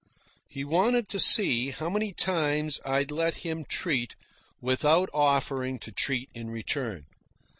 He 0.49 0.63
wanted 0.63 1.07
to 1.09 1.19
see 1.19 1.69
how 1.69 1.87
many 1.87 2.11
times 2.11 2.79
I'd 2.83 3.11
let 3.11 3.35
him 3.45 3.63
treat 3.63 4.15
without 4.59 5.11
offering 5.13 5.77
to 5.77 5.91
treat 5.91 6.31
in 6.33 6.49
return. 6.49 7.05